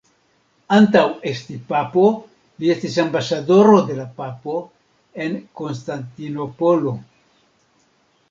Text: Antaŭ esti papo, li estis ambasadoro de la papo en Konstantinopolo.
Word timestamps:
Antaŭ 0.75 1.01
esti 1.31 1.57
papo, 1.71 2.05
li 2.63 2.71
estis 2.75 2.95
ambasadoro 3.03 3.75
de 3.89 3.97
la 3.99 4.07
papo 4.21 4.57
en 5.25 5.37
Konstantinopolo. 5.61 6.95